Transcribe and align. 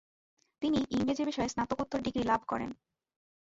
তিনি 0.61 0.79
ইংরাজী 0.91 1.23
বিষয়ে 1.25 1.51
স্নাতকোত্তর 1.53 1.99
ডিগ্রি 2.01 2.23
লাভ 2.23 2.41
করেন। 2.47 2.71